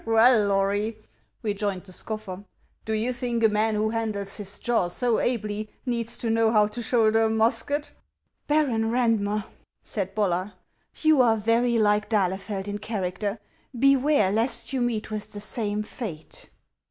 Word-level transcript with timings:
"Well, 0.17 0.47
Lory," 0.47 0.97
rejoined 1.43 1.83
the 1.83 1.93
scoffer," 1.93 2.43
do 2.85 2.93
you 2.93 3.13
think 3.13 3.43
a 3.43 3.47
man 3.49 3.75
who 3.75 3.91
handles 3.91 4.37
his 4.37 4.57
jaw 4.57 4.87
so 4.87 5.19
ably 5.19 5.69
needs 5.85 6.17
to 6.17 6.31
know 6.31 6.51
how 6.51 6.65
to 6.65 6.81
shoul 6.81 7.11
der 7.11 7.25
a 7.27 7.29
musket?"" 7.29 7.91
Baron 8.47 8.89
Raudmer," 8.89 9.45
said 9.83 10.15
Bollar, 10.15 10.53
"you 11.03 11.21
are 11.21 11.37
very 11.37 11.77
like 11.77 12.09
d'Ahle 12.09 12.39
feld 12.39 12.67
in 12.67 12.79
character; 12.79 13.37
beware 13.77 14.31
lest 14.31 14.73
you 14.73 14.81
meet 14.81 15.11
with 15.11 15.33
the 15.33 15.39
same 15.39 15.83
fate." 15.83 16.49